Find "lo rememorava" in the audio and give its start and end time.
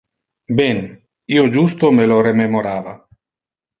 2.13-2.97